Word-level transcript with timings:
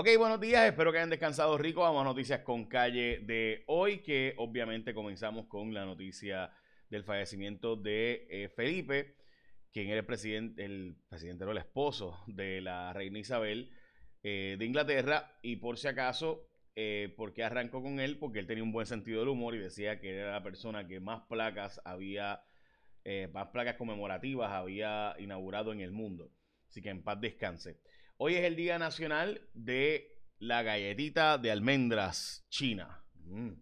Ok, 0.00 0.08
buenos 0.16 0.40
días, 0.40 0.66
espero 0.66 0.92
que 0.92 0.96
hayan 0.96 1.10
descansado 1.10 1.58
rico. 1.58 1.82
Vamos 1.82 2.00
a 2.00 2.04
noticias 2.04 2.40
con 2.40 2.64
calle 2.64 3.18
de 3.18 3.64
hoy, 3.66 3.98
que 3.98 4.32
obviamente 4.38 4.94
comenzamos 4.94 5.44
con 5.46 5.74
la 5.74 5.84
noticia 5.84 6.50
del 6.88 7.04
fallecimiento 7.04 7.76
de 7.76 8.26
eh, 8.30 8.48
Felipe, 8.48 9.18
quien 9.70 9.88
era 9.88 9.98
el 9.98 10.06
presidente, 10.06 10.64
el 10.64 10.96
presidente 11.10 11.44
era 11.44 11.52
el 11.52 11.58
esposo 11.58 12.18
de 12.26 12.62
la 12.62 12.94
reina 12.94 13.18
Isabel 13.18 13.76
eh, 14.22 14.56
de 14.58 14.64
Inglaterra. 14.64 15.38
Y 15.42 15.56
por 15.56 15.76
si 15.76 15.88
acaso, 15.88 16.48
eh, 16.76 17.12
¿por 17.14 17.34
qué 17.34 17.44
arrancó 17.44 17.82
con 17.82 18.00
él? 18.00 18.16
Porque 18.18 18.38
él 18.38 18.46
tenía 18.46 18.64
un 18.64 18.72
buen 18.72 18.86
sentido 18.86 19.20
del 19.20 19.28
humor 19.28 19.54
y 19.54 19.58
decía 19.58 20.00
que 20.00 20.16
era 20.16 20.32
la 20.32 20.42
persona 20.42 20.88
que 20.88 20.98
más 20.98 21.24
placas 21.28 21.78
había, 21.84 22.42
más 23.34 23.48
placas 23.48 23.74
conmemorativas 23.76 24.50
había 24.50 25.14
inaugurado 25.18 25.74
en 25.74 25.80
el 25.80 25.92
mundo. 25.92 26.32
Así 26.70 26.80
que 26.80 26.88
en 26.88 27.02
paz 27.02 27.20
descanse. 27.20 27.82
Hoy 28.22 28.34
es 28.34 28.44
el 28.44 28.54
Día 28.54 28.78
Nacional 28.78 29.40
de 29.54 30.20
la 30.38 30.62
Galletita 30.62 31.38
de 31.38 31.50
Almendras 31.50 32.44
China. 32.50 33.02
Mm. 33.14 33.52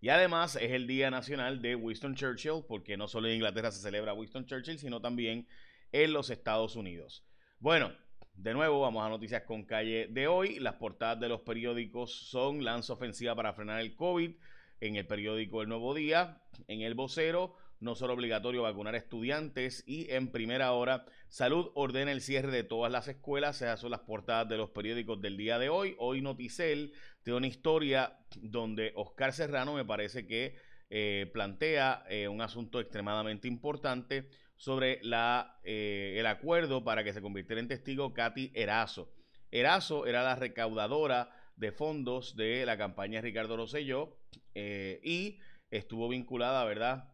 Y 0.00 0.08
además 0.08 0.56
es 0.56 0.72
el 0.72 0.88
Día 0.88 1.12
Nacional 1.12 1.62
de 1.62 1.76
Winston 1.76 2.16
Churchill, 2.16 2.64
porque 2.66 2.96
no 2.96 3.06
solo 3.06 3.28
en 3.28 3.34
Inglaterra 3.34 3.70
se 3.70 3.80
celebra 3.80 4.12
Winston 4.12 4.46
Churchill, 4.46 4.80
sino 4.80 5.00
también 5.00 5.46
en 5.92 6.12
los 6.12 6.28
Estados 6.30 6.74
Unidos. 6.74 7.24
Bueno, 7.60 7.92
de 8.34 8.52
nuevo 8.52 8.80
vamos 8.80 9.06
a 9.06 9.08
noticias 9.08 9.44
con 9.44 9.64
calle 9.64 10.08
de 10.10 10.26
hoy. 10.26 10.58
Las 10.58 10.74
portadas 10.74 11.20
de 11.20 11.28
los 11.28 11.42
periódicos 11.42 12.12
son 12.12 12.64
lanza 12.64 12.94
ofensiva 12.94 13.36
para 13.36 13.52
frenar 13.52 13.80
el 13.80 13.94
COVID 13.94 14.32
en 14.80 14.96
el 14.96 15.06
periódico 15.06 15.62
El 15.62 15.68
Nuevo 15.68 15.94
Día, 15.94 16.42
en 16.66 16.80
El 16.80 16.94
Vocero, 16.94 17.54
no 17.80 17.94
solo 17.94 18.14
obligatorio 18.14 18.62
vacunar 18.62 18.94
estudiantes 18.94 19.82
y 19.86 20.10
en 20.10 20.30
primera 20.30 20.72
hora, 20.72 21.06
Salud 21.30 21.70
ordena 21.74 22.10
el 22.10 22.22
cierre 22.22 22.50
de 22.50 22.64
todas 22.64 22.90
las 22.90 23.06
escuelas. 23.06 23.62
Esas 23.62 23.78
son 23.78 23.92
las 23.92 24.00
portadas 24.00 24.48
de 24.48 24.56
los 24.56 24.70
periódicos 24.70 25.22
del 25.22 25.36
día 25.36 25.60
de 25.60 25.68
hoy. 25.68 25.94
Hoy 26.00 26.20
Noticel 26.22 26.92
tiene 27.22 27.36
una 27.36 27.46
historia 27.46 28.18
donde 28.42 28.92
Oscar 28.96 29.32
Serrano 29.32 29.74
me 29.74 29.84
parece 29.84 30.26
que 30.26 30.56
eh, 30.90 31.30
plantea 31.32 32.02
eh, 32.10 32.26
un 32.26 32.40
asunto 32.40 32.80
extremadamente 32.80 33.46
importante 33.46 34.28
sobre 34.56 34.98
la, 35.04 35.60
eh, 35.62 36.16
el 36.18 36.26
acuerdo 36.26 36.82
para 36.82 37.04
que 37.04 37.12
se 37.12 37.22
convirtiera 37.22 37.60
en 37.60 37.68
testigo 37.68 38.12
Katy 38.12 38.50
Erazo. 38.56 39.12
Erazo 39.52 40.04
era 40.04 40.24
la 40.24 40.34
recaudadora 40.34 41.30
de 41.54 41.70
fondos 41.70 42.34
de 42.34 42.66
la 42.66 42.76
campaña 42.76 43.18
de 43.18 43.28
Ricardo 43.28 43.56
Rosselló 43.56 44.16
y 44.52 45.38
estuvo 45.70 46.08
vinculada, 46.08 46.64
¿verdad?, 46.64 47.04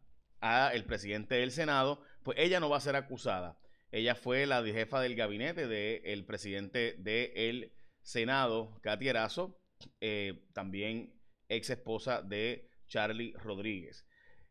a 0.46 0.74
el 0.74 0.84
presidente 0.84 1.36
del 1.36 1.50
Senado, 1.50 2.02
pues 2.22 2.38
ella 2.38 2.60
no 2.60 2.68
va 2.68 2.78
a 2.78 2.80
ser 2.80 2.96
acusada. 2.96 3.58
Ella 3.92 4.14
fue 4.14 4.46
la 4.46 4.62
jefa 4.64 5.00
del 5.00 5.14
gabinete 5.14 5.66
del 5.66 6.24
presidente 6.24 6.96
del 6.98 7.72
Senado, 8.02 8.78
Katy 8.82 9.08
Erazo, 9.08 9.60
eh, 10.00 10.46
también 10.52 11.14
ex 11.48 11.70
esposa 11.70 12.22
de 12.22 12.68
Charlie 12.86 13.32
Rodríguez. 13.38 14.06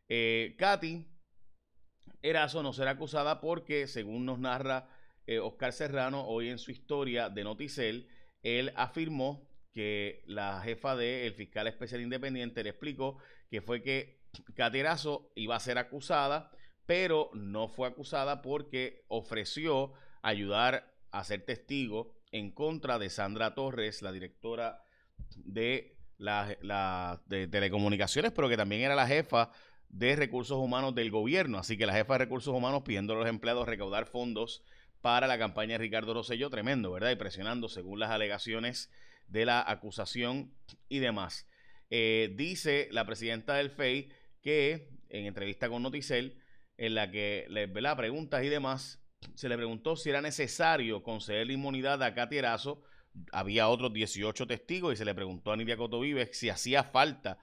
Eh, 0.08 0.54
Katy 0.58 1.06
Erazo 2.22 2.62
no 2.62 2.72
será 2.72 2.92
acusada 2.92 3.40
porque, 3.40 3.86
según 3.86 4.24
nos 4.26 4.38
narra 4.38 4.88
eh, 5.26 5.38
Oscar 5.38 5.72
Serrano 5.72 6.26
hoy 6.26 6.48
en 6.48 6.58
su 6.58 6.70
historia 6.70 7.28
de 7.28 7.44
Noticel, 7.44 8.08
él 8.42 8.72
afirmó 8.76 9.48
que 9.72 10.22
la 10.26 10.60
jefa 10.62 10.96
del 10.96 11.34
fiscal 11.34 11.66
especial 11.66 12.00
independiente 12.00 12.62
le 12.62 12.70
explicó 12.70 13.18
que 13.50 13.60
fue 13.60 13.82
que 13.82 14.25
Caterazo 14.54 15.30
iba 15.34 15.56
a 15.56 15.60
ser 15.60 15.78
acusada, 15.78 16.50
pero 16.86 17.30
no 17.34 17.68
fue 17.68 17.88
acusada 17.88 18.42
porque 18.42 19.04
ofreció 19.08 19.92
ayudar 20.22 20.92
a 21.10 21.24
ser 21.24 21.44
testigo 21.44 22.14
en 22.32 22.50
contra 22.50 22.98
de 22.98 23.10
Sandra 23.10 23.54
Torres, 23.54 24.02
la 24.02 24.12
directora 24.12 24.82
de, 25.36 25.96
la, 26.18 27.22
de 27.26 27.48
telecomunicaciones, 27.48 28.32
pero 28.32 28.48
que 28.48 28.56
también 28.56 28.82
era 28.82 28.94
la 28.94 29.06
jefa 29.06 29.50
de 29.88 30.16
recursos 30.16 30.58
humanos 30.58 30.94
del 30.94 31.10
gobierno. 31.10 31.58
Así 31.58 31.76
que 31.76 31.86
la 31.86 31.94
jefa 31.94 32.14
de 32.14 32.18
recursos 32.18 32.54
humanos 32.54 32.82
pidiendo 32.84 33.14
a 33.14 33.16
los 33.16 33.28
empleados 33.28 33.66
recaudar 33.66 34.06
fondos 34.06 34.62
para 35.00 35.26
la 35.26 35.38
campaña 35.38 35.74
de 35.74 35.78
Ricardo 35.78 36.14
Rosselló, 36.14 36.50
tremendo, 36.50 36.92
¿verdad? 36.92 37.10
Y 37.10 37.16
presionando 37.16 37.68
según 37.68 38.00
las 38.00 38.10
alegaciones 38.10 38.90
de 39.28 39.46
la 39.46 39.64
acusación 39.66 40.52
y 40.88 40.98
demás. 40.98 41.48
Eh, 41.90 42.32
dice 42.34 42.88
la 42.90 43.06
presidenta 43.06 43.54
del 43.54 43.70
FEI 43.70 44.10
que 44.46 44.90
en 45.08 45.26
entrevista 45.26 45.68
con 45.68 45.82
Noticel, 45.82 46.38
en 46.78 46.94
la 46.94 47.10
que 47.10 47.46
le 47.50 47.66
la 47.66 47.96
preguntas 47.96 48.44
y 48.44 48.48
demás, 48.48 49.02
se 49.34 49.48
le 49.48 49.56
preguntó 49.56 49.96
si 49.96 50.10
era 50.10 50.22
necesario 50.22 51.02
conceder 51.02 51.48
la 51.48 51.54
inmunidad 51.54 52.00
a 52.00 52.14
Katy 52.14 52.36
Erazo. 52.36 52.80
Había 53.32 53.66
otros 53.68 53.92
18 53.92 54.46
testigos 54.46 54.92
y 54.92 54.96
se 54.96 55.04
le 55.04 55.16
preguntó 55.16 55.50
a 55.50 55.56
Nidia 55.56 55.76
Cotovives 55.76 56.38
si 56.38 56.48
hacía 56.48 56.84
falta 56.84 57.38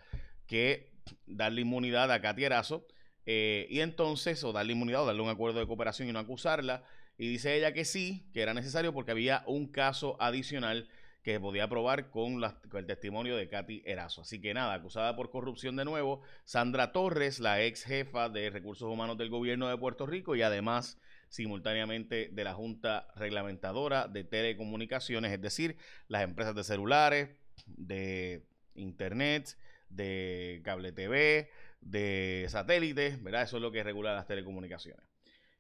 que 0.48 0.94
darle 1.26 1.60
inmunidad 1.64 2.10
a 2.10 2.22
Katy 2.22 2.46
Erazo. 2.46 2.88
Eh, 3.26 3.68
y 3.70 3.82
entonces, 3.82 4.42
o 4.46 4.54
darle 4.54 4.72
inmunidad 4.72 5.04
o 5.04 5.06
darle 5.06 5.24
un 5.24 5.30
acuerdo 5.30 5.60
de 5.60 5.68
cooperación 5.68 6.08
y 6.08 6.14
no 6.14 6.20
acusarla. 6.20 6.86
Y 7.18 7.28
dice 7.28 7.58
ella 7.58 7.74
que 7.74 7.84
sí, 7.84 8.30
que 8.34 8.42
era 8.42 8.54
necesario 8.54 8.94
porque 8.94 9.12
había 9.12 9.44
un 9.46 9.68
caso 9.68 10.16
adicional 10.22 10.88
que 11.24 11.40
podía 11.40 11.70
probar 11.70 12.10
con, 12.10 12.44
el 12.44 12.86
testimonio 12.86 13.38
de 13.38 13.48
Katy 13.48 13.82
Erazo. 13.86 14.22
Así 14.22 14.42
que 14.42 14.54
nada, 14.54 14.74
acusada 14.74 15.16
por 15.16 15.32
corrupción 15.32 15.78
de 15.78 15.86
nuevo, 15.86 16.22
Sandra 16.44 16.92
Torres, 16.92 17.40
la 17.40 17.64
ex 17.64 17.84
jefa 17.86 18.28
de 18.30 18.50
recursos 18.50 18.92
humanos 18.92 19.18
del 19.18 19.30
gobierno 19.30 19.70
de 19.70 19.78
Puerto 19.78 20.06
Rico 20.06 20.36
y 20.36 20.42
además 20.42 21.00
simultáneamente 21.30 22.30
de 22.32 22.44
la 22.44 22.54
Junta 22.54 23.08
Reglamentadora 23.16 24.08
de 24.08 24.26
Telecomunicaciones, 24.26 25.32
es 25.32 25.42
decir, 25.42 25.78
las 26.10 26.24
empresas 26.24 26.56
de 26.56 26.64
celulares, 26.66 27.30
de 27.66 28.46
Internet, 28.76 29.58
de 29.90 30.62
cable 30.64 30.92
TV, 30.92 31.50
de 31.80 32.46
satélites, 32.50 33.24
¿verdad? 33.24 33.44
Eso 33.44 33.58
es 33.58 33.64
lo 33.64 33.72
que 33.72 33.82
regula 33.82 34.14
las 34.14 34.28
telecomunicaciones. 34.28 35.06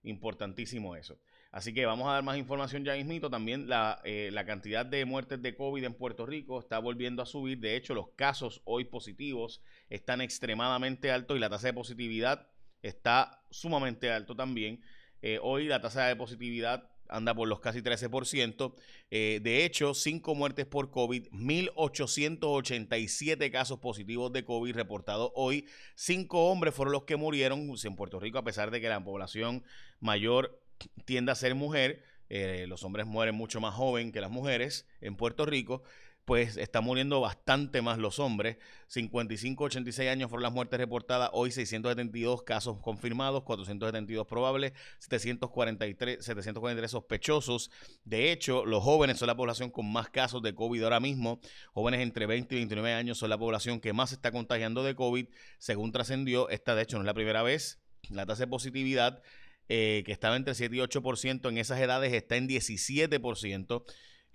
Importantísimo 0.03 0.95
eso. 0.97 1.17
Así 1.53 1.71
que 1.71 1.85
vamos 1.85 2.09
a 2.09 2.13
dar 2.13 2.23
más 2.23 2.37
información 2.37 2.83
ya 2.83 2.95
mismito. 2.95 3.29
También 3.29 3.69
eh, 4.03 4.31
la, 4.33 4.43
cantidad 4.43 4.87
de 4.87 5.05
muertes 5.05 5.39
de 5.39 5.55
COVID 5.55 5.83
en 5.83 5.93
Puerto 5.93 6.25
Rico 6.25 6.59
está 6.59 6.79
volviendo 6.79 7.21
a 7.21 7.27
subir. 7.27 7.59
De 7.59 7.75
hecho, 7.75 7.93
los 7.93 8.07
casos 8.15 8.63
hoy 8.65 8.85
positivos 8.85 9.61
están 9.87 10.19
extremadamente 10.19 11.11
altos 11.11 11.37
y 11.37 11.39
la 11.39 11.51
tasa 11.51 11.67
de 11.67 11.73
positividad 11.73 12.47
está 12.81 13.43
sumamente 13.51 14.11
alto 14.11 14.35
también. 14.35 14.81
Eh, 15.21 15.37
hoy 15.43 15.65
la 15.65 15.79
tasa 15.79 16.07
de 16.07 16.15
positividad 16.15 16.89
anda 17.07 17.35
por 17.35 17.47
los 17.47 17.59
casi 17.59 17.83
13%. 17.83 18.73
Eh, 19.11 19.39
de 19.43 19.63
hecho, 19.63 19.93
5 19.93 20.33
muertes 20.33 20.65
por 20.65 20.89
COVID, 20.89 21.27
1.887 21.27 23.51
casos 23.51 23.77
positivos 23.77 24.33
de 24.33 24.43
COVID 24.43 24.73
reportados 24.73 25.31
hoy. 25.35 25.67
5 25.97 26.49
hombres 26.49 26.73
fueron 26.73 26.93
los 26.93 27.03
que 27.03 27.15
murieron 27.15 27.71
en 27.83 27.95
Puerto 27.95 28.19
Rico, 28.19 28.39
a 28.39 28.43
pesar 28.43 28.71
de 28.71 28.81
que 28.81 28.89
la 28.89 29.03
población 29.03 29.63
mayor 29.99 30.62
tiende 31.05 31.31
a 31.31 31.35
ser 31.35 31.55
mujer, 31.55 32.03
eh, 32.29 32.65
los 32.67 32.83
hombres 32.83 33.05
mueren 33.05 33.35
mucho 33.35 33.61
más 33.61 33.75
joven 33.75 34.11
que 34.11 34.21
las 34.21 34.31
mujeres 34.31 34.87
en 35.01 35.15
Puerto 35.15 35.45
Rico, 35.45 35.83
pues 36.25 36.55
están 36.57 36.83
muriendo 36.85 37.19
bastante 37.19 37.81
más 37.81 37.97
los 37.97 38.19
hombres. 38.19 38.57
55, 38.87 39.65
86 39.65 40.09
años 40.09 40.29
fueron 40.29 40.43
las 40.43 40.53
muertes 40.53 40.79
reportadas, 40.79 41.29
hoy 41.33 41.51
672 41.51 42.43
casos 42.43 42.79
confirmados, 42.79 43.43
472 43.43 44.25
probables, 44.25 44.73
743, 44.99 46.23
743 46.23 46.91
sospechosos. 46.91 47.71
De 48.05 48.31
hecho, 48.31 48.65
los 48.65 48.83
jóvenes 48.83 49.17
son 49.17 49.27
la 49.27 49.35
población 49.35 49.69
con 49.69 49.91
más 49.91 50.09
casos 50.09 50.41
de 50.41 50.55
COVID 50.55 50.83
ahora 50.83 50.99
mismo. 50.99 51.39
Jóvenes 51.73 51.99
entre 52.01 52.25
20 52.25 52.55
y 52.55 52.57
29 52.59 52.93
años 52.93 53.17
son 53.17 53.29
la 53.29 53.37
población 53.37 53.79
que 53.79 53.93
más 53.93 54.13
está 54.13 54.31
contagiando 54.31 54.83
de 54.83 54.95
COVID, 54.95 55.27
según 55.57 55.91
trascendió. 55.91 56.47
Esta, 56.49 56.75
de 56.75 56.83
hecho, 56.83 56.97
no 56.97 57.03
es 57.03 57.07
la 57.07 57.13
primera 57.13 57.43
vez. 57.43 57.79
La 58.09 58.25
tasa 58.25 58.43
de 58.43 58.47
positividad 58.47 59.21
eh, 59.69 60.03
que 60.05 60.11
estaba 60.11 60.35
entre 60.35 60.55
7 60.55 60.75
y 60.75 60.79
8%, 60.79 61.49
en 61.49 61.57
esas 61.57 61.79
edades 61.79 62.13
está 62.13 62.35
en 62.35 62.47
17%. 62.47 63.83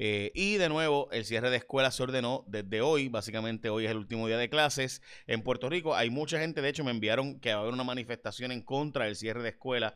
Eh, 0.01 0.31
y 0.35 0.55
de 0.57 0.69
nuevo, 0.69 1.09
el 1.11 1.25
cierre 1.25 1.51
de 1.51 1.57
escuelas 1.57 1.97
se 1.97 2.05
ordenó 2.05 2.45
desde 2.47 2.81
hoy, 2.81 3.09
básicamente 3.09 3.69
hoy 3.69 3.85
es 3.85 3.91
el 3.91 3.97
último 3.97 4.29
día 4.29 4.39
de 4.39 4.49
clases 4.49 5.03
en 5.27 5.43
Puerto 5.43 5.69
Rico. 5.69 5.97
Hay 5.97 6.09
mucha 6.09 6.39
gente, 6.39 6.63
de 6.63 6.69
hecho 6.69 6.85
me 6.85 6.93
enviaron 6.93 7.41
que 7.41 7.53
va 7.53 7.59
a 7.59 7.63
haber 7.63 7.75
una 7.75 7.85
manifestación 7.85 8.53
en 8.53 8.63
contra 8.63 9.07
del 9.07 9.17
cierre 9.17 9.43
de 9.43 9.49
escuelas 9.51 9.95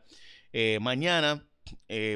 eh, 0.53 0.79
mañana, 0.81 1.47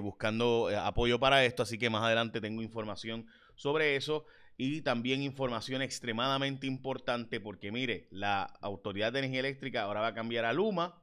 buscando 0.02 0.68
apoyo 0.76 1.20
para 1.20 1.44
esto, 1.44 1.62
así 1.62 1.78
que 1.78 1.88
más 1.88 2.02
adelante 2.02 2.40
tengo 2.40 2.62
información 2.62 3.26
sobre 3.54 3.94
eso 3.94 4.26
y 4.56 4.82
también 4.82 5.22
información 5.22 5.82
extremadamente 5.82 6.66
importante 6.66 7.40
porque 7.40 7.70
mire, 7.70 8.08
la 8.10 8.42
Autoridad 8.60 9.12
de 9.12 9.20
Energía 9.20 9.40
Eléctrica 9.40 9.82
ahora 9.82 10.00
va 10.00 10.08
a 10.08 10.14
cambiar 10.14 10.44
a 10.44 10.52
Luma 10.52 11.02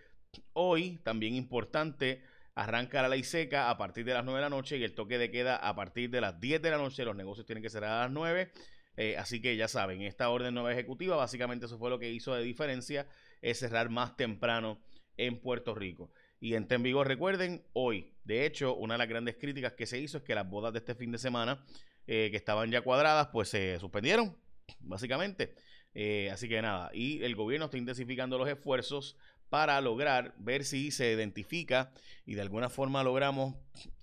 Hoy, 0.53 0.99
también 1.03 1.35
importante, 1.35 2.23
arranca 2.55 3.03
la 3.03 3.09
ley 3.09 3.25
seca 3.25 3.71
a 3.71 3.79
partir 3.79 4.05
de 4.05 4.15
las 4.15 4.25
9 4.25 4.39
de 4.39 4.43
la 4.43 4.51
noche 4.51 4.79
y 4.79 4.85
el 4.85 4.95
toque 4.95 5.19
de 5.19 5.31
queda 5.31 5.56
a 5.56 5.75
partir 5.75 6.11
de 6.11 6.21
las 6.21 6.41
10 6.41 6.62
de 6.62 6.71
la 6.71 6.79
noche. 6.79 7.05
Los 7.05 7.17
negocios 7.17 7.47
tienen 7.47 7.62
que 7.62 7.71
cerrar 7.71 7.91
a 7.91 8.01
las 8.05 8.11
9. 8.11 8.51
Eh, 8.97 9.17
así 9.19 9.41
que 9.41 9.56
ya 9.56 9.67
saben, 9.67 10.03
esta 10.03 10.31
orden 10.31 10.55
nueva 10.55 10.73
ejecutiva, 10.73 11.17
básicamente 11.17 11.67
eso 11.67 11.79
fue 11.79 11.91
lo 11.91 11.99
que 11.99 12.12
hizo 12.12 12.33
de 12.33 12.45
diferencia, 12.45 13.09
es 13.43 13.59
cerrar 13.59 13.91
más 13.91 14.17
temprano 14.17 14.79
en 15.17 15.41
Puerto 15.41 15.75
Rico. 15.75 16.11
Y 16.41 16.55
en 16.55 16.67
Vigor, 16.83 17.09
recuerden, 17.09 17.65
hoy, 17.73 18.13
de 18.25 18.45
hecho, 18.45 18.75
una 18.75 18.95
de 18.95 18.99
las 18.99 19.09
grandes 19.09 19.37
críticas 19.37 19.73
que 19.73 19.87
se 19.87 19.99
hizo 19.99 20.19
es 20.19 20.25
que 20.25 20.35
las 20.35 20.49
bodas 20.49 20.73
de 20.73 20.81
este 20.81 20.95
fin 20.95 21.11
de 21.11 21.19
semana, 21.19 21.65
eh, 22.07 22.29
que 22.31 22.37
estaban 22.37 22.71
ya 22.71 22.83
cuadradas, 22.83 23.29
pues 23.29 23.49
se 23.49 23.79
suspendieron, 23.79 24.37
básicamente. 24.81 25.55
Eh, 25.95 26.29
así 26.31 26.49
que 26.49 26.61
nada, 26.61 26.91
y 26.93 27.23
el 27.23 27.37
gobierno 27.37 27.67
está 27.67 27.79
intensificando 27.79 28.37
los 28.37 28.49
esfuerzos 28.49 29.17
para 29.49 29.81
lograr 29.81 30.35
ver 30.39 30.65
si 30.65 30.91
se 30.91 31.13
identifica 31.13 31.93
y 32.27 32.35
de 32.35 32.43
alguna 32.43 32.69
forma 32.69 33.05
logramos 33.05 33.55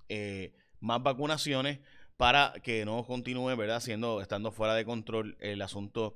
eh, 0.08 0.54
más 0.80 1.04
vacunaciones 1.04 1.80
para 2.16 2.54
que 2.63 2.86
no 2.86 3.06
continúe, 3.06 3.56
¿verdad? 3.58 3.81
Siendo, 3.81 4.22
estando 4.22 4.52
fuera 4.52 4.75
de 4.75 4.86
control 4.86 5.38
el 5.42 5.62
asunto 5.62 6.16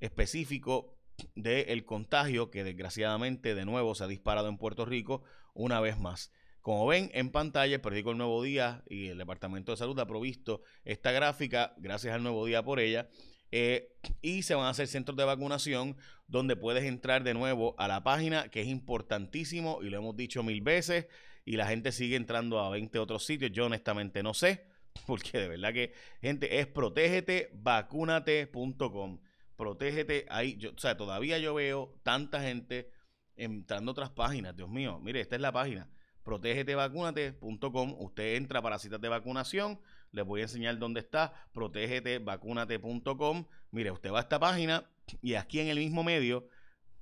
específico 0.00 0.96
del 1.34 1.84
contagio 1.84 2.50
que 2.50 2.64
desgraciadamente 2.64 3.54
de 3.54 3.64
nuevo 3.64 3.94
se 3.94 4.04
ha 4.04 4.08
disparado 4.08 4.48
en 4.48 4.58
Puerto 4.58 4.84
Rico 4.84 5.22
una 5.54 5.80
vez 5.80 5.98
más. 5.98 6.32
Como 6.60 6.86
ven 6.86 7.10
en 7.14 7.30
pantalla, 7.30 7.74
el 7.74 7.80
periódico 7.80 8.10
El 8.10 8.18
Nuevo 8.18 8.42
Día 8.42 8.84
y 8.88 9.08
el 9.08 9.18
Departamento 9.18 9.72
de 9.72 9.78
Salud 9.78 9.98
ha 9.98 10.06
provisto 10.06 10.62
esta 10.84 11.10
gráfica, 11.10 11.74
gracias 11.78 12.14
al 12.14 12.22
Nuevo 12.22 12.44
Día 12.44 12.62
por 12.62 12.80
ella, 12.80 13.08
eh, 13.50 13.96
y 14.20 14.42
se 14.42 14.54
van 14.54 14.66
a 14.66 14.70
hacer 14.70 14.86
centros 14.86 15.16
de 15.16 15.24
vacunación 15.24 15.96
donde 16.28 16.56
puedes 16.56 16.84
entrar 16.84 17.24
de 17.24 17.34
nuevo 17.34 17.74
a 17.78 17.88
la 17.88 18.04
página, 18.04 18.48
que 18.48 18.60
es 18.60 18.68
importantísimo 18.68 19.80
y 19.82 19.88
lo 19.88 19.98
hemos 19.98 20.16
dicho 20.16 20.42
mil 20.42 20.60
veces, 20.60 21.06
y 21.44 21.56
la 21.56 21.66
gente 21.66 21.92
sigue 21.92 22.16
entrando 22.16 22.60
a 22.60 22.70
20 22.70 22.98
otros 22.98 23.24
sitios. 23.24 23.52
Yo 23.52 23.66
honestamente 23.66 24.22
no 24.22 24.34
sé, 24.34 24.66
porque 25.06 25.38
de 25.38 25.48
verdad 25.48 25.72
que, 25.72 25.92
gente, 26.20 26.60
es 26.60 26.66
protégetevacunate.com. 26.66 29.20
Protégete 29.60 30.24
ahí. 30.30 30.56
Yo, 30.56 30.70
o 30.70 30.78
sea, 30.78 30.96
todavía 30.96 31.38
yo 31.38 31.52
veo 31.52 31.94
tanta 32.02 32.40
gente 32.40 32.90
entrando 33.36 33.90
a 33.90 33.92
otras 33.92 34.10
páginas. 34.10 34.56
Dios 34.56 34.70
mío, 34.70 34.98
mire, 35.00 35.20
esta 35.20 35.36
es 35.36 35.42
la 35.42 35.52
página. 35.52 35.90
Protégetevacunate.com. 36.24 37.96
Usted 37.98 38.36
entra 38.36 38.62
para 38.62 38.78
citas 38.78 39.00
de 39.00 39.08
vacunación 39.10 39.78
les 40.12 40.24
voy 40.24 40.40
a 40.40 40.44
enseñar 40.44 40.78
dónde 40.78 41.00
está, 41.00 41.32
protégetevacunate.com. 41.52 43.46
Mire, 43.70 43.90
usted 43.90 44.10
va 44.12 44.18
a 44.18 44.22
esta 44.22 44.38
página 44.38 44.88
y 45.22 45.34
aquí 45.34 45.60
en 45.60 45.68
el 45.68 45.78
mismo 45.78 46.02
medio 46.02 46.48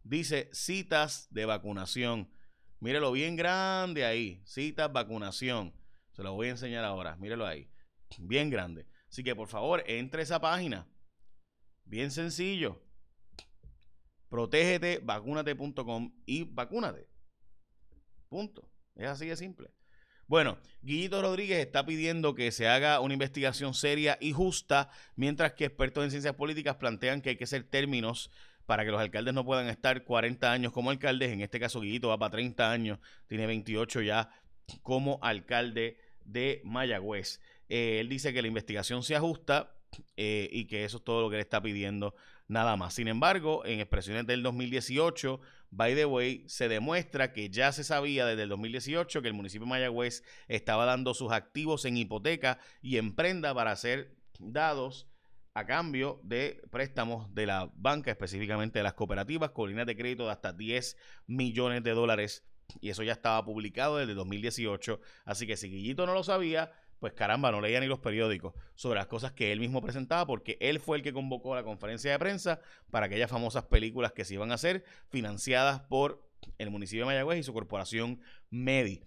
dice 0.03 0.51
citas 0.53 1.29
de 1.31 1.47
vacunación. 1.47 2.31
Mírelo 2.81 3.13
bien 3.13 3.37
grande 3.37 4.05
ahí, 4.05 4.43
citas 4.45 4.93
vacunación. 4.93 5.73
Se 6.13 6.23
lo 6.23 6.35
voy 6.35 6.49
a 6.49 6.51
enseñar 6.51 6.85
ahora, 6.85 7.17
mírelo 7.17 7.47
ahí, 7.47 7.71
bien 8.19 8.51
grande. 8.51 8.87
Así 9.09 9.25
que 9.25 9.35
por 9.35 9.49
favor, 9.49 9.83
entre 9.87 10.21
a 10.21 10.25
esa 10.25 10.39
página. 10.41 10.87
Bien 11.89 12.11
sencillo. 12.11 12.83
Protégete, 14.29 15.03
y 16.27 16.45
vacúnate. 16.45 17.09
Punto. 18.29 18.71
Es 18.95 19.07
así 19.07 19.27
de 19.27 19.37
simple. 19.37 19.71
Bueno, 20.27 20.59
Guillito 20.83 21.23
Rodríguez 21.23 21.65
está 21.65 21.87
pidiendo 21.87 22.35
que 22.35 22.53
se 22.53 22.69
haga 22.69 23.01
una 23.01 23.15
investigación 23.15 23.73
seria 23.73 24.19
y 24.21 24.33
justa, 24.33 24.91
mientras 25.17 25.55
que 25.55 25.65
expertos 25.65 26.05
en 26.05 26.11
ciencias 26.11 26.35
políticas 26.35 26.77
plantean 26.77 27.23
que 27.23 27.31
hay 27.31 27.37
que 27.37 27.45
hacer 27.45 27.65
términos 27.65 28.31
para 28.67 28.85
que 28.85 28.91
los 28.91 29.01
alcaldes 29.01 29.33
no 29.33 29.47
puedan 29.47 29.69
estar 29.69 30.05
40 30.05 30.53
años 30.53 30.73
como 30.73 30.91
alcaldes. 30.91 31.33
En 31.33 31.41
este 31.41 31.59
caso, 31.59 31.81
Guillito 31.81 32.09
va 32.09 32.19
para 32.19 32.33
30 32.33 32.71
años, 32.71 32.99
tiene 33.29 33.47
28 33.47 34.03
ya 34.03 34.29
como 34.83 35.19
alcalde 35.23 35.97
de 36.23 36.61
Mayagüez. 36.65 37.41
Eh, 37.71 38.01
él 38.01 38.11
dice 38.11 38.35
que 38.35 38.43
la 38.43 38.49
investigación 38.49 39.03
sea 39.03 39.21
justa 39.21 39.78
eh, 40.17 40.49
y 40.53 40.67
que 40.67 40.85
eso 40.85 40.99
es 40.99 41.05
todo 41.05 41.23
lo 41.23 41.31
que 41.31 41.37
le 41.37 41.43
está 41.43 41.63
pidiendo 41.63 42.15
nada 42.49 42.77
más. 42.77 42.95
Sin 42.95 43.09
embargo, 43.09 43.65
en 43.65 43.81
expresiones 43.81 44.27
del 44.27 44.43
2018, 44.43 45.41
by 45.71 45.95
the 45.95 46.07
way, 46.07 46.45
se 46.49 46.69
demuestra 46.69 47.33
que 47.33 47.51
ya 47.51 47.73
se 47.73 47.85
sabía 47.85 48.27
desde 48.27 48.45
el 48.45 48.49
2018 48.49 49.23
que 49.23 49.29
el 49.29 49.35
municipio 49.35 49.67
de 49.67 49.71
Mayagüez 49.71 50.25
estaba 50.49 50.87
dando 50.87 51.15
sus 51.15 51.33
activos 51.33 51.85
en 51.85 51.97
hipoteca 51.97 52.59
y 52.81 52.97
en 52.97 53.15
prenda 53.15 53.55
para 53.55 53.77
ser 53.77 54.17
dados 54.39 55.09
a 55.55 55.67
cambio 55.67 56.21
de 56.23 56.63
préstamos 56.71 57.35
de 57.35 57.47
la 57.47 57.71
banca, 57.75 58.11
específicamente 58.11 58.79
de 58.79 58.85
las 58.85 58.95
cooperativas, 58.95 59.51
con 59.51 59.69
líneas 59.69 59.87
de 59.87 59.97
crédito 59.97 60.27
de 60.27 60.33
hasta 60.33 60.53
10 60.53 60.97
millones 61.27 61.83
de 61.83 61.91
dólares. 61.91 62.45
Y 62.81 62.91
eso 62.91 63.03
ya 63.03 63.13
estaba 63.13 63.45
publicado 63.45 63.97
desde 63.97 64.13
el 64.13 64.17
2018. 64.19 65.01
Así 65.25 65.47
que 65.47 65.57
si 65.57 65.69
Guillito 65.69 66.07
no 66.07 66.15
lo 66.15 66.23
sabía, 66.23 66.71
pues 67.01 67.13
caramba, 67.13 67.51
no 67.51 67.61
leía 67.61 67.81
ni 67.81 67.87
los 67.87 68.01
periódicos 68.01 68.55
sobre 68.75 68.99
las 68.99 69.07
cosas 69.07 69.33
que 69.33 69.53
él 69.53 69.61
mismo 69.61 69.81
presentaba, 69.81 70.27
porque 70.27 70.57
él 70.61 70.81
fue 70.81 70.97
el 70.97 71.03
que 71.03 71.13
convocó 71.13 71.55
a 71.55 71.57
la 71.57 71.65
conferencia 71.65 72.11
de 72.11 72.19
prensa 72.19 72.61
para 72.91 73.07
aquellas 73.07 73.31
famosas 73.31 73.65
películas 73.65 74.13
que 74.13 74.25
se 74.25 74.35
iban 74.35 74.51
a 74.51 74.55
hacer, 74.55 74.85
financiadas 75.09 75.81
por 75.81 76.29
el 76.59 76.71
municipio 76.71 77.03
de 77.03 77.07
Mayagüez 77.07 77.39
y 77.39 77.43
su 77.43 77.53
corporación 77.53 78.21
Medi. 78.51 79.03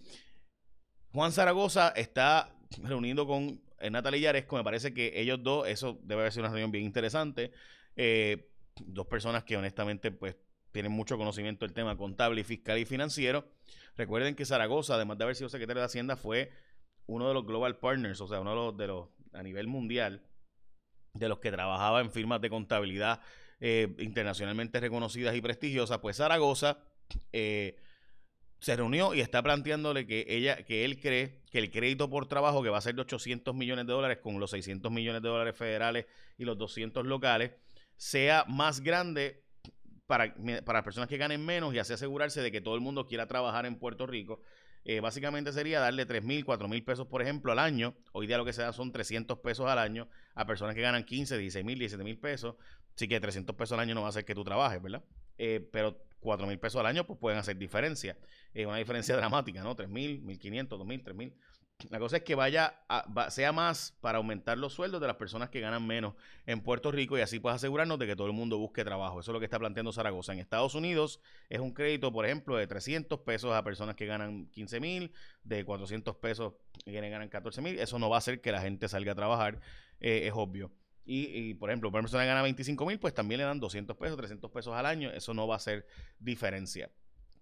Juan 1.12 1.32
Zaragoza 1.32 1.90
está 1.90 2.56
reuniendo 2.84 3.28
con 3.28 3.62
Natalia 3.90 4.20
Yaresco, 4.20 4.56
me 4.56 4.64
parece 4.64 4.94
que 4.94 5.20
ellos 5.20 5.42
dos, 5.44 5.68
eso 5.68 6.00
debe 6.04 6.22
haber 6.22 6.32
sido 6.32 6.44
una 6.44 6.52
reunión 6.52 6.72
bien 6.72 6.86
interesante, 6.86 7.52
eh, 7.96 8.50
dos 8.86 9.08
personas 9.08 9.44
que 9.44 9.58
honestamente 9.58 10.12
pues 10.12 10.38
tienen 10.72 10.92
mucho 10.92 11.18
conocimiento 11.18 11.66
del 11.66 11.74
tema 11.74 11.98
contable, 11.98 12.44
fiscal 12.44 12.78
y 12.78 12.86
financiero. 12.86 13.46
Recuerden 13.98 14.36
que 14.36 14.46
Zaragoza, 14.46 14.96
además 14.96 15.18
de 15.18 15.24
haber 15.26 15.36
sido 15.36 15.50
secretario 15.50 15.82
de 15.82 15.86
Hacienda, 15.86 16.16
fue 16.16 16.52
uno 17.08 17.28
de 17.28 17.34
los 17.34 17.46
global 17.46 17.78
partners, 17.78 18.22
o 18.22 18.28
sea, 18.28 18.40
uno 18.40 18.52
de 18.52 18.56
los, 18.56 18.78
de 18.78 18.88
los 18.88 19.10
a 19.34 19.44
nivel 19.44 19.68
mundial, 19.68 20.22
de 21.14 21.30
los 21.30 21.40
que 21.40 21.52
trabajaba 21.52 22.02
en 22.02 22.12
firmas 22.12 22.42
de 22.42 22.50
contabilidad 22.50 23.22
eh, 23.60 23.94
internacionalmente 24.00 24.80
reconocidas 24.80 25.36
y 25.36 25.42
prestigiosas, 25.42 26.00
pues 26.00 26.18
Zaragoza 26.18 26.80
eh, 27.32 27.76
se 28.60 28.76
reunió 28.76 29.14
y 29.14 29.22
está 29.22 29.42
planteándole 29.42 30.06
que 30.06 30.26
ella, 30.28 30.64
que 30.64 30.86
él 30.86 31.00
cree 31.00 31.42
que 31.52 31.60
el 31.60 31.72
crédito 31.72 32.10
por 32.10 32.28
trabajo, 32.28 32.64
que 32.64 32.70
va 32.70 32.78
a 32.78 32.82
ser 32.82 32.96
de 32.96 33.02
800 33.02 33.54
millones 33.56 33.88
de 33.88 33.94
dólares 33.94 34.20
con 34.22 34.40
los 34.40 34.52
600 34.52 34.92
millones 34.92 35.22
de 35.22 35.30
dólares 35.30 35.56
federales 35.56 36.06
y 36.38 36.46
los 36.46 36.58
200 36.58 37.06
locales, 37.06 37.52
sea 37.98 38.46
más 38.48 38.82
grande 38.82 39.44
para, 40.06 40.34
para 40.66 40.84
personas 40.84 41.10
que 41.10 41.18
ganen 41.18 41.46
menos 41.46 41.74
y 41.74 41.80
así 41.80 41.94
asegurarse 41.94 42.42
de 42.42 42.52
que 42.52 42.62
todo 42.62 42.76
el 42.76 42.82
mundo 42.82 43.06
quiera 43.06 43.28
trabajar 43.28 43.66
en 43.66 43.78
Puerto 43.78 44.08
Rico 44.08 44.42
eh, 44.84 45.00
básicamente 45.00 45.52
sería 45.54 45.80
darle 45.80 46.06
3 46.06 46.24
mil, 46.24 46.44
4 46.44 46.68
mil 46.68 46.84
pesos, 46.84 47.08
por 47.08 47.22
ejemplo, 47.22 47.52
al 47.52 47.60
año. 47.60 47.96
Hoy 48.14 48.28
día 48.28 48.38
lo 48.38 48.46
que 48.46 48.54
se 48.54 48.62
da 48.62 48.74
son 48.74 48.92
300 48.92 49.40
pesos 49.40 49.68
al 49.68 49.78
año 49.78 50.08
a 50.34 50.46
personas 50.46 50.76
que 50.76 50.82
ganan 50.82 51.04
15, 51.04 51.38
16 51.38 51.66
mil, 51.66 51.78
17 51.78 52.04
mil 52.04 52.18
pesos. 52.18 52.56
Así 52.96 53.08
que 53.08 53.20
300 53.20 53.56
pesos 53.56 53.74
al 53.74 53.82
año 53.82 53.96
no 53.96 54.02
va 54.02 54.08
a 54.08 54.10
hacer 54.10 54.26
que 54.26 54.36
tú 54.36 54.44
trabajes, 54.44 54.82
¿verdad? 54.82 55.04
Eh, 55.38 55.68
pero 55.72 56.04
4 56.20 56.48
mil 56.48 56.60
pesos 56.60 56.80
al 56.80 56.88
año 56.88 57.06
pues 57.06 57.20
pueden 57.20 57.38
hacer 57.38 57.58
diferencia. 57.58 58.18
Es 58.54 58.66
una 58.66 58.78
diferencia 58.78 59.16
dramática, 59.18 59.64
¿no? 59.64 59.76
3 59.76 59.88
mil, 59.90 60.24
1.500, 60.24 60.68
2 60.68 60.86
mil, 60.86 61.04
3 61.04 61.16
mil. 61.16 61.34
La 61.90 62.00
cosa 62.00 62.18
es 62.18 62.24
que 62.24 62.36
vaya, 62.36 62.76
sea 63.30 63.52
más 63.52 63.98
para 64.02 64.18
aumentar 64.18 64.58
los 64.58 64.74
sueldos 64.74 65.02
de 65.02 65.08
las 65.08 65.16
personas 65.16 65.50
que 65.50 65.60
ganan 65.60 65.86
menos 65.86 66.14
en 66.46 66.62
Puerto 66.62 66.92
Rico 66.92 67.18
y 67.18 67.22
así 67.22 67.40
pues 67.40 67.56
asegurarnos 67.56 67.98
de 68.00 68.08
que 68.08 68.16
todo 68.16 68.28
el 68.28 68.34
mundo 68.34 68.58
busque 68.58 68.84
trabajo. 68.84 69.20
Eso 69.20 69.32
es 69.32 69.34
lo 69.34 69.40
que 69.40 69.46
está 69.46 69.60
planteando 69.60 69.92
Zaragoza. 69.92 70.34
En 70.34 70.40
Estados 70.40 70.76
Unidos 70.76 71.20
es 71.50 71.60
un 71.60 71.74
crédito, 71.74 72.12
por 72.12 72.26
ejemplo, 72.26 72.56
de 72.56 72.68
300 72.68 73.20
pesos 73.20 73.54
a 73.54 73.64
personas 73.64 73.96
que 73.96 74.06
ganan 74.06 74.48
15 74.48 74.80
mil, 74.80 75.14
de 75.44 75.66
400 75.66 76.16
pesos 76.18 76.54
que 76.86 77.10
ganan 77.10 77.30
14 77.30 77.62
mil. 77.62 77.80
Eso 77.80 78.00
no 78.00 78.10
va 78.10 78.18
a 78.18 78.20
hacer 78.20 78.42
que 78.42 78.52
la 78.52 78.62
gente 78.62 78.88
salga 78.88 79.14
a 79.14 79.16
trabajar, 79.16 79.60
eh, 80.00 80.28
es 80.28 80.34
obvio. 80.36 80.72
Y, 81.04 81.56
por 81.56 81.70
ejemplo, 81.70 81.90
una 81.90 82.02
persona 82.02 82.24
que 82.24 82.28
gana 82.28 82.42
25 82.44 82.86
mil, 82.86 83.00
pues 83.00 83.14
también 83.14 83.40
le 83.40 83.46
dan 83.46 83.60
200 83.60 83.98
pesos, 83.98 84.16
300 84.18 84.52
pesos 84.52 84.74
al 84.74 84.86
año. 84.86 85.12
Eso 85.12 85.34
no 85.34 85.48
va 85.48 85.56
a 85.56 85.58
hacer 85.58 85.86
diferencia. 86.20 86.90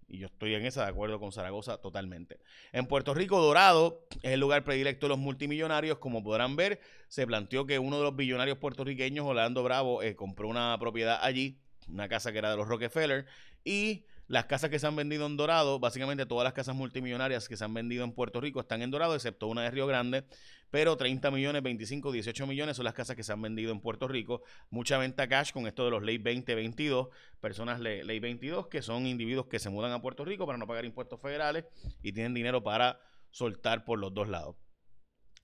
Y 0.09 0.17
yo 0.17 0.25
estoy 0.25 0.55
en 0.55 0.65
esa 0.65 0.83
de 0.83 0.89
acuerdo 0.89 1.19
con 1.19 1.31
Zaragoza 1.31 1.77
totalmente. 1.77 2.39
En 2.71 2.87
Puerto 2.87 3.13
Rico, 3.13 3.39
Dorado 3.39 4.07
es 4.23 4.31
el 4.31 4.39
lugar 4.39 4.63
predilecto 4.63 5.05
de 5.05 5.09
los 5.09 5.19
multimillonarios. 5.19 5.99
Como 5.99 6.23
podrán 6.23 6.55
ver, 6.55 6.81
se 7.07 7.27
planteó 7.27 7.67
que 7.67 7.77
uno 7.77 7.97
de 7.97 8.03
los 8.03 8.15
billonarios 8.15 8.57
puertorriqueños, 8.57 9.25
Orlando 9.25 9.63
Bravo, 9.63 10.01
eh, 10.01 10.15
compró 10.15 10.47
una 10.47 10.75
propiedad 10.79 11.19
allí, 11.21 11.59
una 11.87 12.09
casa 12.09 12.31
que 12.31 12.39
era 12.39 12.49
de 12.49 12.57
los 12.57 12.67
Rockefeller, 12.67 13.27
y 13.63 14.05
las 14.29 14.45
casas 14.45 14.69
que 14.69 14.77
se 14.77 14.85
han 14.85 14.95
vendido 14.95 15.25
en 15.25 15.37
Dorado, 15.37 15.79
básicamente 15.79 16.23
todas 16.27 16.43
las 16.43 16.53
casas 16.53 16.75
multimillonarias 16.75 17.49
que 17.49 17.57
se 17.57 17.65
han 17.65 17.73
vendido 17.73 18.03
en 18.03 18.11
Puerto 18.11 18.39
Rico 18.39 18.59
están 18.59 18.83
en 18.83 18.91
Dorado, 18.91 19.15
excepto 19.15 19.47
una 19.47 19.63
de 19.63 19.71
Río 19.71 19.87
Grande, 19.87 20.23
pero 20.69 20.95
30 20.95 21.31
millones, 21.31 21.63
25, 21.63 22.11
18 22.11 22.45
millones 22.45 22.77
son 22.77 22.85
las 22.85 22.93
casas 22.93 23.15
que 23.15 23.23
se 23.23 23.33
han 23.33 23.41
vendido 23.41 23.71
en 23.71 23.81
Puerto 23.81 24.07
Rico. 24.07 24.43
Mucha 24.69 24.99
venta 24.99 25.27
cash 25.27 25.51
con 25.51 25.65
esto 25.65 25.83
de 25.83 25.89
los 25.89 26.03
ley 26.03 26.19
2022, 26.19 27.07
personas 27.41 27.79
ley, 27.79 28.03
ley 28.03 28.19
22 28.19 28.67
que 28.67 28.83
son 28.83 29.07
individuos 29.07 29.47
que 29.47 29.57
se 29.57 29.71
mudan 29.71 29.91
a 29.93 30.01
Puerto 30.01 30.23
Rico 30.23 30.45
para 30.45 30.59
no 30.59 30.67
pagar 30.67 30.85
impuestos 30.85 31.19
federales 31.19 31.65
y 32.03 32.11
tienen 32.11 32.35
dinero 32.35 32.61
para 32.63 33.01
soltar 33.31 33.83
por 33.83 33.97
los 33.97 34.13
dos 34.13 34.29
lados. 34.29 34.55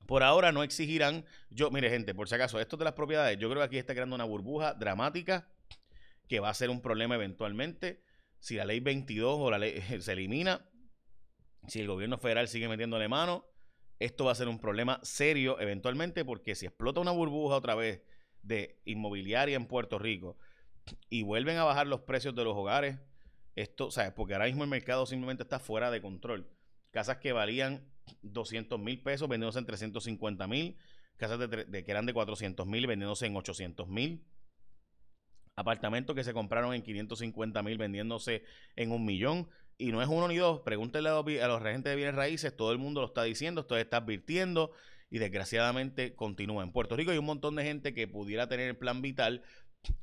Por 0.06 0.22
ahora 0.22 0.52
no 0.52 0.62
exigirán, 0.62 1.26
yo, 1.50 1.72
mire 1.72 1.90
gente, 1.90 2.14
por 2.14 2.30
si 2.30 2.36
acaso, 2.36 2.60
esto 2.60 2.78
de 2.78 2.84
las 2.84 2.94
propiedades, 2.94 3.40
yo 3.40 3.50
creo 3.50 3.62
que 3.62 3.66
aquí 3.66 3.78
está 3.80 3.96
creando 3.96 4.16
una 4.16 4.26
burbuja 4.26 4.76
dramática 4.76 5.50
que 6.28 6.40
va 6.40 6.50
a 6.50 6.54
ser 6.54 6.70
un 6.70 6.84
problema 6.84 7.16
eventualmente 7.16 8.05
si 8.46 8.58
la 8.58 8.66
ley 8.66 8.80
22 8.80 9.40
o 9.40 9.50
la 9.50 9.58
ley 9.58 9.82
se 10.00 10.14
elimina, 10.14 10.70
si 11.68 11.80
el 11.80 11.88
gobierno 11.88 12.20
federal 12.20 12.48
sigue 12.48 12.68
metiéndole 12.68 13.08
mano, 13.08 13.44
esto 13.98 14.26
va 14.26 14.34
a 14.34 14.36
ser 14.36 14.48
un 14.48 14.60
problema 14.60 15.00
serio 15.02 15.60
eventualmente 15.60 16.24
porque 16.24 16.54
si 16.54 16.68
explota 16.68 17.02
una 17.02 17.10
burbuja 17.10 17.56
otra 17.56 17.74
vez 17.74 18.04
de 18.44 18.80
inmobiliaria 18.86 19.56
en 19.56 19.66
Puerto 19.66 19.98
Rico 19.98 20.38
y 21.10 21.24
vuelven 21.24 21.58
a 21.58 21.64
bajar 21.64 21.88
los 21.88 22.02
precios 22.02 22.36
de 22.36 22.44
los 22.44 22.56
hogares, 22.56 23.00
esto, 23.56 23.90
¿sabes? 23.90 24.12
Porque 24.12 24.34
ahora 24.34 24.46
mismo 24.46 24.64
el 24.64 24.70
mercado 24.70 25.08
simplemente 25.08 25.42
está 25.42 25.58
fuera 25.58 25.90
de 25.90 26.04
control. 26.04 26.48
Casas 26.92 27.18
que 27.18 27.32
valían 27.32 27.92
200 28.22 28.80
mil 28.80 29.02
pesos 29.02 29.28
vendiéndose 29.28 29.58
en 29.58 29.66
350 29.66 30.48
mil, 30.48 30.78
casas 31.18 31.40
de, 31.40 31.84
que 31.84 31.92
eran 31.92 32.06
de 32.06 32.14
400 32.14 32.68
mil 32.68 32.86
vendiéndose 32.86 33.26
en 33.26 33.36
800 33.36 33.88
mil 33.88 34.24
apartamentos 35.56 36.16
que 36.16 36.24
se 36.24 36.34
compraron 36.34 36.74
en 36.74 36.82
550 36.82 37.64
mil 37.64 37.78
vendiéndose 37.78 38.44
en 38.76 38.92
un 38.92 39.06
millón. 39.06 39.50
Y 39.78 39.92
no 39.92 40.02
es 40.02 40.08
uno 40.08 40.28
ni 40.28 40.38
dos. 40.38 40.62
Pregúntenle 40.62 41.10
a 41.10 41.48
los 41.48 41.62
regentes 41.62 41.92
de 41.92 41.96
bienes 41.96 42.16
raíces. 42.16 42.56
Todo 42.56 42.72
el 42.72 42.78
mundo 42.78 43.02
lo 43.02 43.08
está 43.08 43.24
diciendo. 43.24 43.62
Esto 43.62 43.78
está 43.78 43.98
advirtiendo. 43.98 44.72
Y 45.10 45.20
desgraciadamente 45.20 46.16
continúa. 46.16 46.64
En 46.64 46.72
Puerto 46.72 46.96
Rico 46.96 47.12
hay 47.12 47.18
un 47.18 47.26
montón 47.26 47.56
de 47.56 47.64
gente 47.64 47.94
que 47.94 48.08
pudiera 48.08 48.48
tener 48.48 48.70
el 48.70 48.78
plan 48.78 49.02
vital 49.02 49.44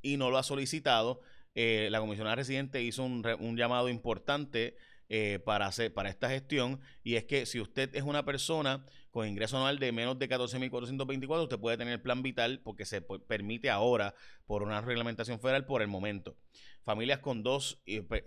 y 0.00 0.16
no 0.16 0.30
lo 0.30 0.38
ha 0.38 0.42
solicitado. 0.42 1.20
Eh, 1.54 1.88
la 1.90 2.00
comisionada 2.00 2.36
residente 2.36 2.82
hizo 2.82 3.02
un, 3.02 3.26
un 3.40 3.56
llamado 3.56 3.88
importante 3.88 4.76
eh, 5.14 5.40
para, 5.44 5.66
hacer, 5.66 5.92
para 5.92 6.08
esta 6.08 6.30
gestión 6.30 6.80
y 7.04 7.16
es 7.16 7.24
que 7.24 7.44
si 7.44 7.60
usted 7.60 7.94
es 7.94 8.02
una 8.02 8.24
persona 8.24 8.86
con 9.10 9.28
ingreso 9.28 9.58
anual 9.58 9.78
de 9.78 9.92
menos 9.92 10.18
de 10.18 10.26
14.424, 10.26 11.42
usted 11.42 11.58
puede 11.58 11.76
tener 11.76 11.92
el 11.92 12.00
plan 12.00 12.22
vital 12.22 12.62
porque 12.64 12.86
se 12.86 13.02
permite 13.02 13.68
ahora 13.68 14.14
por 14.46 14.62
una 14.62 14.80
reglamentación 14.80 15.38
federal 15.38 15.66
por 15.66 15.82
el 15.82 15.88
momento. 15.88 16.34
Familias 16.82 17.18
con 17.18 17.42
dos, 17.42 17.82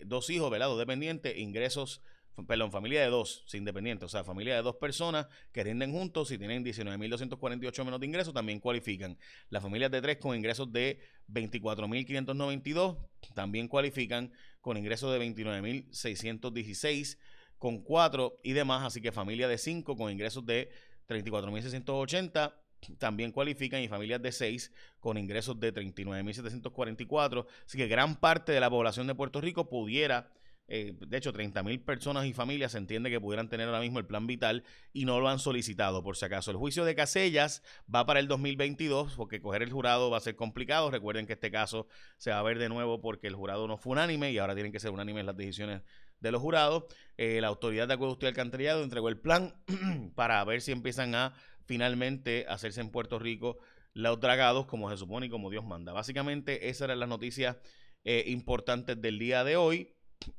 dos 0.06 0.30
hijos, 0.30 0.52
¿verdad? 0.52 0.68
Dos 0.68 0.78
dependientes, 0.78 1.36
ingresos 1.40 2.04
perdón, 2.48 2.72
familia 2.72 3.02
de 3.02 3.08
dos, 3.08 3.46
independientes, 3.54 4.06
o 4.06 4.10
sea, 4.10 4.24
familia 4.24 4.56
de 4.56 4.62
dos 4.62 4.76
personas 4.76 5.28
que 5.54 5.64
rinden 5.64 5.92
juntos, 5.92 6.28
si 6.28 6.38
tienen 6.38 6.64
19.248 6.66 7.86
menos 7.86 8.00
de 8.00 8.06
ingresos, 8.06 8.34
también 8.34 8.60
cualifican. 8.60 9.18
Las 9.50 9.64
familias 9.64 9.90
de 9.90 10.02
tres 10.02 10.18
con 10.18 10.36
ingresos 10.36 10.72
de 10.72 11.00
24.592 11.30 12.98
también 13.34 13.68
cualifican 13.68 14.32
con 14.66 14.76
ingresos 14.78 15.14
de 15.14 15.20
29.616 15.20 17.18
con 17.60 17.84
cuatro 17.84 18.40
y 18.42 18.54
demás, 18.54 18.84
así 18.84 19.00
que 19.00 19.12
familia 19.12 19.48
de 19.48 19.60
cinco 19.60 19.96
con 19.96 20.12
ingresos 20.12 20.44
de 20.44 20.72
34.680 21.08 22.52
también 22.98 23.32
cualifican 23.32 23.84
y 23.84 23.88
familias 23.88 24.24
de 24.24 24.32
seis 24.32 24.72
con 25.00 25.20
ingresos 25.20 25.60
de 25.60 25.72
39.744, 25.72 27.46
así 27.64 27.78
que 27.78 27.88
gran 27.88 28.20
parte 28.20 28.54
de 28.54 28.60
la 28.60 28.72
población 28.72 29.06
de 29.06 29.14
Puerto 29.14 29.40
Rico 29.40 29.70
pudiera 29.70 30.32
eh, 30.68 30.96
de 31.00 31.18
hecho, 31.18 31.32
30 31.32 31.62
mil 31.64 31.80
personas 31.80 32.26
y 32.26 32.34
familias 32.34 32.72
se 32.72 32.80
entiende 32.80 33.10
que 33.10 33.20
pudieran 33.22 33.50
tener 33.50 33.68
ahora 33.68 33.82
mismo 33.82 34.00
el 34.00 34.06
plan 34.06 34.26
vital 34.26 34.64
y 34.94 35.06
no 35.06 35.20
lo 35.20 35.30
han 35.30 35.40
solicitado, 35.40 36.04
por 36.04 36.18
si 36.18 36.26
acaso. 36.26 36.52
El 36.52 36.58
juicio 36.58 36.86
de 36.86 36.96
Casellas 36.96 37.62
va 37.94 38.06
para 38.06 38.20
el 38.20 38.28
2022 38.28 39.14
porque 39.16 39.40
coger 39.42 39.62
el 39.62 39.72
jurado 39.72 40.10
va 40.10 40.18
a 40.18 40.22
ser 40.22 40.36
complicado. 40.36 40.90
Recuerden 40.90 41.28
que 41.28 41.34
este 41.34 41.52
caso 41.52 41.88
se 42.18 42.32
va 42.32 42.40
a 42.40 42.44
ver 42.44 42.58
de 42.58 42.70
nuevo 42.70 43.02
porque 43.02 43.28
el 43.28 43.36
jurado 43.36 43.68
no 43.68 43.78
fue 43.78 43.94
unánime 43.94 44.32
y 44.32 44.40
ahora 44.40 44.56
tienen 44.56 44.72
que 44.72 44.80
ser 44.80 44.92
unánimes 44.92 45.26
las 45.26 45.38
decisiones 45.38 45.82
de 46.20 46.32
los 46.32 46.42
jurados. 46.42 46.86
Eh, 47.18 47.40
la 47.42 47.48
autoridad 47.48 47.88
de 47.88 47.94
acueducto 47.94 48.26
y 48.26 48.30
alcantarillado 48.30 48.84
entregó 48.84 49.10
el 49.10 49.20
plan 49.20 49.54
para 50.16 50.44
ver 50.46 50.62
si 50.62 50.72
empiezan 50.72 51.14
a 51.14 51.34
finalmente 51.66 52.46
hacerse 52.50 52.82
en 52.82 52.90
Puerto 52.90 53.20
Rico 53.20 53.60
los 53.94 54.20
dragados 54.20 54.66
como 54.66 54.90
se 54.90 54.98
supone 54.98 55.28
y 55.28 55.30
como 55.30 55.50
Dios 55.50 55.64
manda. 55.64 55.94
Básicamente, 55.94 56.70
esas 56.70 56.86
eran 56.86 57.00
las 57.00 57.10
noticias 57.10 57.58
eh, 58.04 58.26
importantes 58.28 59.02
del 59.02 59.18
día 59.18 59.44
de 59.44 59.56
hoy. 59.56 59.95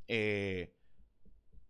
Eh, 0.07 0.75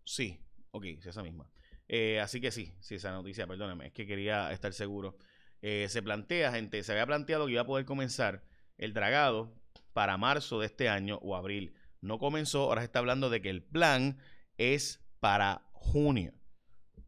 sí, 0.04 0.40
ok, 0.70 0.84
esa 1.04 1.22
misma. 1.22 1.50
Eh, 1.88 2.20
así 2.20 2.40
que 2.40 2.50
sí, 2.50 2.74
sí, 2.80 2.96
esa 2.96 3.12
noticia, 3.12 3.46
perdóname, 3.46 3.86
es 3.86 3.92
que 3.92 4.06
quería 4.06 4.52
estar 4.52 4.72
seguro. 4.72 5.18
Eh, 5.62 5.86
se 5.88 6.02
plantea, 6.02 6.52
gente, 6.52 6.82
se 6.82 6.92
había 6.92 7.06
planteado 7.06 7.46
que 7.46 7.52
iba 7.52 7.62
a 7.62 7.66
poder 7.66 7.84
comenzar 7.84 8.44
el 8.76 8.92
dragado 8.92 9.54
para 9.92 10.16
marzo 10.16 10.60
de 10.60 10.66
este 10.66 10.88
año 10.88 11.18
o 11.22 11.34
abril. 11.34 11.74
No 12.00 12.18
comenzó, 12.18 12.64
ahora 12.64 12.82
se 12.82 12.86
está 12.86 13.00
hablando 13.00 13.30
de 13.30 13.42
que 13.42 13.50
el 13.50 13.62
plan 13.62 14.18
es 14.56 15.04
para 15.18 15.68
junio. 15.72 16.34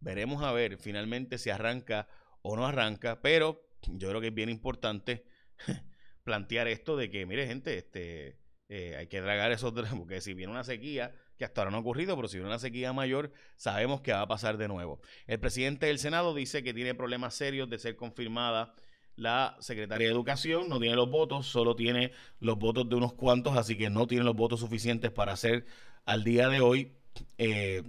Veremos 0.00 0.42
a 0.42 0.52
ver 0.52 0.78
finalmente 0.78 1.38
si 1.38 1.50
arranca 1.50 2.08
o 2.42 2.56
no 2.56 2.66
arranca, 2.66 3.20
pero 3.20 3.70
yo 3.86 4.08
creo 4.08 4.20
que 4.20 4.28
es 4.28 4.34
bien 4.34 4.48
importante 4.48 5.24
plantear 6.24 6.68
esto 6.68 6.96
de 6.96 7.10
que, 7.10 7.26
mire 7.26 7.46
gente, 7.46 7.76
este, 7.76 8.39
eh, 8.72 8.94
hay 8.96 9.08
que 9.08 9.20
dragar 9.20 9.50
esos 9.50 9.72
porque 9.98 10.20
si 10.20 10.32
viene 10.32 10.52
una 10.52 10.62
sequía, 10.62 11.12
que 11.36 11.44
hasta 11.44 11.60
ahora 11.60 11.72
no 11.72 11.78
ha 11.78 11.80
ocurrido, 11.80 12.14
pero 12.14 12.28
si 12.28 12.36
viene 12.36 12.50
una 12.50 12.60
sequía 12.60 12.92
mayor, 12.92 13.32
sabemos 13.56 14.00
que 14.00 14.12
va 14.12 14.20
a 14.20 14.28
pasar 14.28 14.58
de 14.58 14.68
nuevo. 14.68 15.00
El 15.26 15.40
presidente 15.40 15.86
del 15.86 15.98
Senado 15.98 16.34
dice 16.34 16.62
que 16.62 16.72
tiene 16.72 16.94
problemas 16.94 17.34
serios 17.34 17.68
de 17.68 17.80
ser 17.80 17.96
confirmada 17.96 18.72
la 19.16 19.56
secretaria 19.58 20.06
de 20.06 20.12
Educación, 20.12 20.68
no 20.68 20.78
tiene 20.78 20.94
los 20.94 21.10
votos, 21.10 21.48
solo 21.48 21.74
tiene 21.74 22.12
los 22.38 22.58
votos 22.58 22.88
de 22.88 22.94
unos 22.94 23.12
cuantos, 23.14 23.56
así 23.56 23.76
que 23.76 23.90
no 23.90 24.06
tiene 24.06 24.22
los 24.22 24.36
votos 24.36 24.60
suficientes 24.60 25.10
para 25.10 25.34
ser 25.34 25.66
al 26.04 26.22
día 26.22 26.48
de 26.48 26.60
hoy 26.60 26.92
eh, 27.38 27.82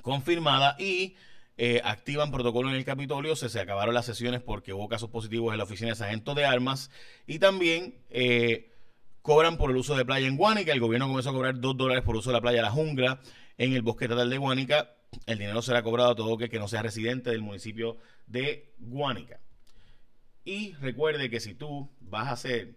confirmada 0.00 0.76
y 0.78 1.14
eh, 1.58 1.82
activan 1.84 2.30
protocolo 2.30 2.70
en 2.70 2.76
el 2.76 2.86
Capitolio, 2.86 3.36
se, 3.36 3.50
se 3.50 3.60
acabaron 3.60 3.92
las 3.92 4.06
sesiones 4.06 4.40
porque 4.40 4.72
hubo 4.72 4.88
casos 4.88 5.10
positivos 5.10 5.52
en 5.52 5.58
la 5.58 5.64
oficina 5.64 5.90
de 5.90 5.96
sargento 5.96 6.34
de 6.34 6.46
armas 6.46 6.90
y 7.26 7.38
también 7.38 7.98
cobran 9.24 9.56
por 9.56 9.70
el 9.70 9.78
uso 9.78 9.96
de 9.96 10.04
playa 10.04 10.28
en 10.28 10.36
Guánica. 10.36 10.70
El 10.70 10.80
gobierno 10.80 11.08
comenzó 11.08 11.30
a 11.30 11.32
cobrar 11.32 11.58
2 11.58 11.76
dólares 11.78 12.04
por 12.04 12.14
uso 12.14 12.28
de 12.28 12.34
la 12.34 12.42
playa 12.42 12.60
La 12.60 12.70
Jungla 12.70 13.20
en 13.56 13.72
el 13.72 13.80
bosque 13.80 14.04
estatal 14.04 14.28
de 14.28 14.36
Guánica. 14.36 14.90
El 15.24 15.38
dinero 15.38 15.62
será 15.62 15.82
cobrado 15.82 16.10
a 16.10 16.14
todo 16.14 16.36
que 16.36 16.58
no 16.58 16.68
sea 16.68 16.82
residente 16.82 17.30
del 17.30 17.40
municipio 17.40 17.96
de 18.26 18.74
Guánica. 18.76 19.40
Y 20.44 20.74
recuerde 20.74 21.30
que 21.30 21.40
si 21.40 21.54
tú 21.54 21.90
vas 22.00 22.28
a 22.28 22.32
hacer 22.32 22.76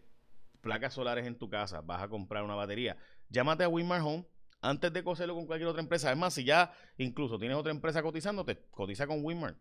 placas 0.62 0.94
solares 0.94 1.28
en 1.28 1.38
tu 1.38 1.50
casa, 1.50 1.82
vas 1.82 2.02
a 2.02 2.08
comprar 2.08 2.44
una 2.44 2.56
batería, 2.56 2.96
llámate 3.30 3.66
a 3.66 3.68
Winmar 3.68 4.00
Home 4.00 4.26
antes 4.62 4.94
de 4.94 5.04
coserlo 5.04 5.36
con 5.36 5.48
cualquier 5.48 5.68
otra 5.68 5.82
empresa. 5.82 6.08
Además, 6.08 6.34
si 6.34 6.46
ya 6.46 6.74
incluso 6.98 7.38
tienes 7.38 7.58
otra 7.58 7.74
empresa 7.74 8.02
cotizándote, 8.02 8.58
cotiza 8.72 9.06
con 9.06 9.22
Winmar. 9.22 9.58